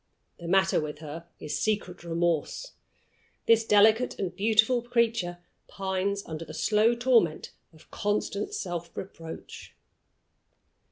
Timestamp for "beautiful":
4.35-4.81